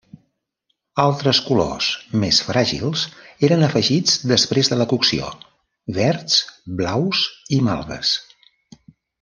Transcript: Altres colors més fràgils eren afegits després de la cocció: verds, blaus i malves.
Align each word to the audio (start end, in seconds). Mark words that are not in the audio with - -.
Altres 1.01 1.41
colors 1.49 1.89
més 2.23 2.39
fràgils 2.47 3.03
eren 3.49 3.67
afegits 3.69 4.17
després 4.33 4.73
de 4.73 4.81
la 4.81 4.89
cocció: 4.95 5.31
verds, 6.01 6.41
blaus 6.81 7.25
i 7.59 7.65
malves. 7.69 8.17